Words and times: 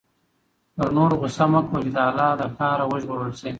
پر 0.75 0.87
نورو 0.95 1.15
غصه 1.21 1.45
مه 1.51 1.61
کوه 1.67 1.79
چې 1.83 1.91
د 1.95 1.97
الله 2.07 2.31
له 2.39 2.45
قهر 2.57 2.79
وژغورل 2.87 3.33
شې. 3.39 3.49